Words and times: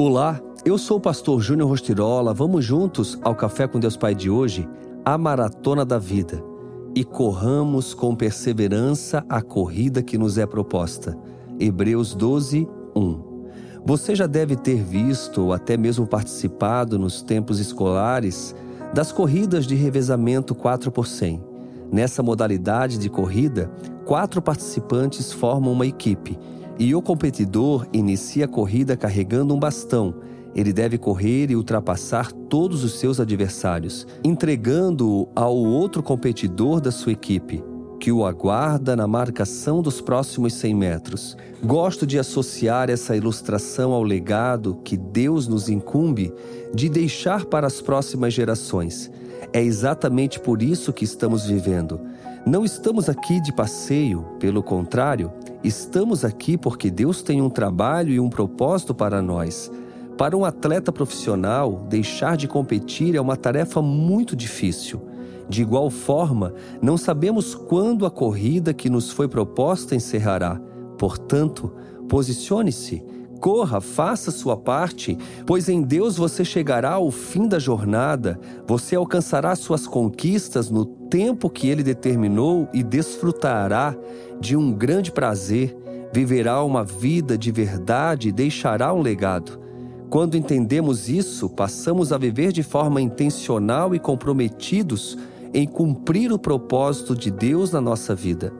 Olá, 0.00 0.40
eu 0.64 0.78
sou 0.78 0.98
o 0.98 1.00
pastor 1.00 1.40
Júnior 1.40 1.70
Rostirola. 1.70 2.32
Vamos 2.32 2.64
juntos 2.64 3.18
ao 3.20 3.34
Café 3.34 3.66
com 3.66 3.80
Deus 3.80 3.96
Pai 3.96 4.14
de 4.14 4.30
hoje, 4.30 4.68
a 5.04 5.18
maratona 5.18 5.84
da 5.84 5.98
vida. 5.98 6.40
E 6.94 7.02
corramos 7.02 7.94
com 7.94 8.14
perseverança 8.14 9.26
a 9.28 9.42
corrida 9.42 10.00
que 10.00 10.16
nos 10.16 10.38
é 10.38 10.46
proposta. 10.46 11.18
Hebreus 11.58 12.14
12, 12.14 12.68
1. 12.94 13.20
Você 13.84 14.14
já 14.14 14.28
deve 14.28 14.54
ter 14.54 14.80
visto 14.84 15.46
ou 15.46 15.52
até 15.52 15.76
mesmo 15.76 16.06
participado 16.06 16.96
nos 16.96 17.20
tempos 17.20 17.58
escolares 17.58 18.54
das 18.94 19.10
corridas 19.10 19.66
de 19.66 19.74
revezamento 19.74 20.54
4 20.54 20.92
por 20.92 21.08
100. 21.08 21.42
Nessa 21.90 22.22
modalidade 22.22 22.98
de 22.98 23.10
corrida, 23.10 23.68
quatro 24.04 24.40
participantes 24.40 25.32
formam 25.32 25.72
uma 25.72 25.88
equipe 25.88 26.38
e 26.78 26.94
o 26.94 27.02
competidor 27.02 27.86
inicia 27.92 28.44
a 28.44 28.48
corrida 28.48 28.96
carregando 28.96 29.54
um 29.54 29.58
bastão. 29.58 30.14
Ele 30.54 30.72
deve 30.72 30.96
correr 30.96 31.50
e 31.50 31.56
ultrapassar 31.56 32.32
todos 32.32 32.84
os 32.84 32.98
seus 32.98 33.20
adversários, 33.20 34.06
entregando-o 34.24 35.28
ao 35.34 35.56
outro 35.56 36.02
competidor 36.02 36.80
da 36.80 36.90
sua 36.90 37.12
equipe, 37.12 37.62
que 37.98 38.12
o 38.12 38.24
aguarda 38.24 38.94
na 38.94 39.06
marcação 39.06 39.82
dos 39.82 40.00
próximos 40.00 40.54
100 40.54 40.74
metros. 40.74 41.36
Gosto 41.62 42.06
de 42.06 42.18
associar 42.18 42.88
essa 42.88 43.16
ilustração 43.16 43.92
ao 43.92 44.02
legado 44.02 44.80
que 44.84 44.96
Deus 44.96 45.48
nos 45.48 45.68
incumbe 45.68 46.32
de 46.72 46.88
deixar 46.88 47.44
para 47.44 47.66
as 47.66 47.80
próximas 47.80 48.32
gerações. 48.32 49.10
É 49.52 49.62
exatamente 49.62 50.38
por 50.38 50.62
isso 50.62 50.92
que 50.92 51.04
estamos 51.04 51.46
vivendo. 51.46 52.00
Não 52.44 52.64
estamos 52.64 53.08
aqui 53.08 53.40
de 53.40 53.52
passeio, 53.52 54.22
pelo 54.38 54.62
contrário, 54.62 55.32
estamos 55.64 56.24
aqui 56.24 56.56
porque 56.56 56.90
Deus 56.90 57.22
tem 57.22 57.40
um 57.40 57.50
trabalho 57.50 58.12
e 58.12 58.20
um 58.20 58.28
propósito 58.28 58.94
para 58.94 59.22
nós. 59.22 59.70
Para 60.16 60.36
um 60.36 60.44
atleta 60.44 60.92
profissional, 60.92 61.86
deixar 61.88 62.36
de 62.36 62.48
competir 62.48 63.14
é 63.14 63.20
uma 63.20 63.36
tarefa 63.36 63.80
muito 63.80 64.34
difícil. 64.34 65.00
De 65.48 65.62
igual 65.62 65.88
forma, 65.90 66.52
não 66.82 66.98
sabemos 66.98 67.54
quando 67.54 68.04
a 68.04 68.10
corrida 68.10 68.74
que 68.74 68.90
nos 68.90 69.10
foi 69.10 69.28
proposta 69.28 69.94
encerrará. 69.94 70.60
Portanto, 70.98 71.72
posicione-se 72.08 73.02
Corra, 73.40 73.80
faça 73.80 74.32
sua 74.32 74.56
parte, 74.56 75.16
pois 75.46 75.68
em 75.68 75.80
Deus 75.80 76.16
você 76.16 76.44
chegará 76.44 76.94
ao 76.94 77.10
fim 77.10 77.46
da 77.46 77.58
jornada, 77.58 78.38
você 78.66 78.96
alcançará 78.96 79.54
suas 79.54 79.86
conquistas 79.86 80.70
no 80.70 80.84
tempo 80.84 81.48
que 81.48 81.68
Ele 81.68 81.84
determinou 81.84 82.68
e 82.74 82.82
desfrutará 82.82 83.96
de 84.40 84.56
um 84.56 84.72
grande 84.72 85.12
prazer, 85.12 85.76
viverá 86.12 86.64
uma 86.64 86.82
vida 86.82 87.38
de 87.38 87.52
verdade 87.52 88.28
e 88.28 88.32
deixará 88.32 88.92
um 88.92 89.02
legado. 89.02 89.60
Quando 90.10 90.36
entendemos 90.36 91.08
isso, 91.08 91.48
passamos 91.48 92.12
a 92.12 92.18
viver 92.18 92.50
de 92.50 92.62
forma 92.62 93.00
intencional 93.00 93.94
e 93.94 94.00
comprometidos 94.00 95.16
em 95.54 95.66
cumprir 95.66 96.32
o 96.32 96.38
propósito 96.38 97.14
de 97.14 97.30
Deus 97.30 97.70
na 97.70 97.80
nossa 97.80 98.14
vida. 98.14 98.52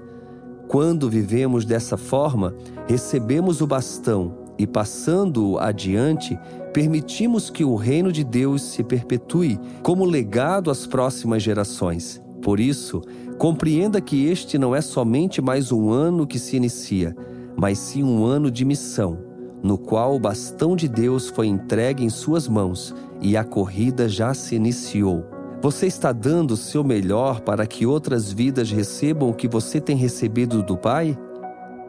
Quando 0.69 1.09
vivemos 1.09 1.65
dessa 1.65 1.97
forma, 1.97 2.55
recebemos 2.87 3.61
o 3.61 3.67
bastão 3.67 4.48
e 4.59 4.67
passando 4.67 5.59
adiante, 5.59 6.39
permitimos 6.73 7.48
que 7.48 7.64
o 7.64 7.77
reino 7.77 8.11
de 8.11 8.25
Deus 8.25 8.62
se 8.62 8.83
perpetue 8.83 9.59
como 9.83 10.05
legado 10.05 10.70
às 10.70 10.87
próximas 10.87 11.42
gerações. 11.42 12.20
Por 12.42 12.59
isso, 12.59 13.03
compreenda 13.39 14.00
que 14.00 14.27
este 14.27 14.59
não 14.59 14.75
é 14.75 14.81
somente 14.81 15.41
mais 15.41 15.70
um 15.70 15.91
ano 15.91 16.27
que 16.27 16.39
se 16.39 16.56
inicia, 16.56 17.17
mas 17.56 17.78
sim 17.78 18.03
um 18.03 18.25
ano 18.25 18.50
de 18.50 18.65
missão, 18.65 19.19
no 19.62 19.78
qual 19.78 20.15
o 20.15 20.20
bastão 20.20 20.77
de 20.77 20.89
Deus 20.89 21.28
foi 21.28 21.47
entregue 21.47 22.05
em 22.05 22.11
suas 22.11 22.48
mãos 22.48 22.95
e 23.20 23.37
a 23.37 23.45
corrida 23.45 24.09
já 24.09 24.34
se 24.34 24.55
iniciou. 24.55 25.25
Você 25.61 25.87
está 25.88 26.12
dando 26.12 26.53
o 26.53 26.56
seu 26.56 26.84
melhor 26.84 27.41
para 27.41 27.66
que 27.66 27.84
outras 27.84 28.33
vidas 28.33 28.71
recebam 28.71 29.28
o 29.28 29.34
que 29.34 29.49
você 29.49 29.81
tem 29.81 29.97
recebido 29.97 30.62
do 30.62 30.77
Pai? 30.77 31.19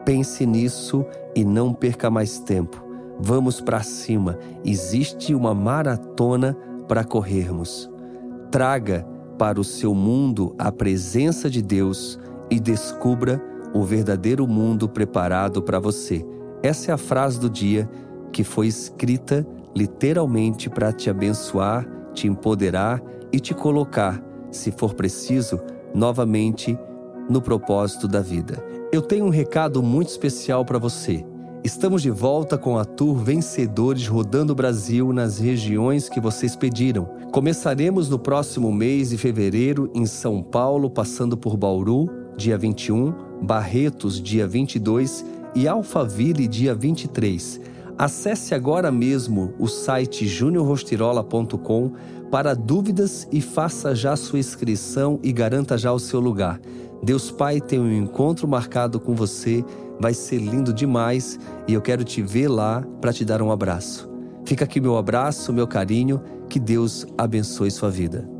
Pense 0.04 0.44
nisso 0.46 1.04
e 1.34 1.44
não 1.44 1.72
perca 1.72 2.10
mais 2.10 2.38
tempo. 2.38 2.82
Vamos 3.18 3.60
para 3.60 3.82
cima. 3.82 4.38
Existe 4.64 5.34
uma 5.34 5.54
maratona 5.54 6.56
para 6.88 7.04
corrermos. 7.04 7.90
Traga 8.50 9.06
para 9.38 9.60
o 9.60 9.64
seu 9.64 9.94
mundo 9.94 10.54
a 10.58 10.72
presença 10.72 11.48
de 11.48 11.62
Deus 11.62 12.18
e 12.50 12.58
descubra 12.58 13.40
o 13.72 13.84
verdadeiro 13.84 14.46
mundo 14.46 14.88
preparado 14.88 15.62
para 15.62 15.78
você. 15.78 16.26
Essa 16.62 16.90
é 16.90 16.94
a 16.94 16.98
frase 16.98 17.38
do 17.38 17.48
dia 17.48 17.88
que 18.32 18.42
foi 18.42 18.66
escrita 18.66 19.46
literalmente 19.74 20.68
para 20.68 20.92
te 20.92 21.08
abençoar, 21.08 21.86
te 22.12 22.26
empoderar 22.26 23.00
e 23.32 23.38
te 23.38 23.54
colocar, 23.54 24.20
se 24.50 24.72
for 24.72 24.94
preciso, 24.94 25.60
novamente 25.94 26.78
no 27.28 27.40
propósito 27.40 28.08
da 28.08 28.20
vida. 28.20 28.69
Eu 28.92 29.00
tenho 29.00 29.24
um 29.24 29.30
recado 29.30 29.84
muito 29.84 30.08
especial 30.08 30.64
para 30.64 30.76
você. 30.76 31.24
Estamos 31.62 32.02
de 32.02 32.10
volta 32.10 32.58
com 32.58 32.76
a 32.76 32.84
Tour 32.84 33.14
Vencedores 33.18 34.08
rodando 34.08 34.52
o 34.52 34.56
Brasil 34.56 35.12
nas 35.12 35.38
regiões 35.38 36.08
que 36.08 36.18
vocês 36.18 36.56
pediram. 36.56 37.04
Começaremos 37.30 38.08
no 38.08 38.18
próximo 38.18 38.72
mês 38.72 39.10
de 39.10 39.16
fevereiro 39.16 39.88
em 39.94 40.06
São 40.06 40.42
Paulo, 40.42 40.90
passando 40.90 41.36
por 41.36 41.56
Bauru, 41.56 42.10
dia 42.36 42.58
21, 42.58 43.14
Barretos, 43.40 44.20
dia 44.20 44.44
22 44.44 45.24
e 45.54 45.68
Alphaville, 45.68 46.48
dia 46.48 46.74
23. 46.74 47.60
Acesse 47.96 48.56
agora 48.56 48.90
mesmo 48.90 49.54
o 49.56 49.68
site 49.68 50.26
juniorrostirola.com 50.26 51.92
para 52.28 52.54
dúvidas 52.54 53.28
e 53.30 53.40
faça 53.40 53.94
já 53.94 54.16
sua 54.16 54.40
inscrição 54.40 55.20
e 55.22 55.32
garanta 55.32 55.78
já 55.78 55.92
o 55.92 55.98
seu 56.00 56.18
lugar. 56.18 56.60
Deus 57.02 57.30
Pai 57.30 57.60
tem 57.60 57.78
um 57.78 57.92
encontro 57.92 58.46
marcado 58.46 59.00
com 59.00 59.14
você, 59.14 59.64
vai 59.98 60.14
ser 60.14 60.38
lindo 60.38 60.72
demais 60.72 61.38
e 61.66 61.74
eu 61.74 61.80
quero 61.80 62.04
te 62.04 62.22
ver 62.22 62.48
lá 62.48 62.82
para 63.00 63.12
te 63.12 63.24
dar 63.24 63.40
um 63.40 63.50
abraço. 63.50 64.08
Fica 64.44 64.64
aqui 64.64 64.80
meu 64.80 64.96
abraço, 64.96 65.52
meu 65.52 65.66
carinho, 65.66 66.22
que 66.48 66.58
Deus 66.58 67.06
abençoe 67.16 67.70
sua 67.70 67.90
vida. 67.90 68.39